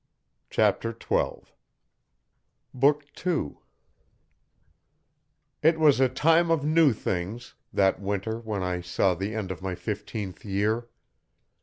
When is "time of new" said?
6.09-6.91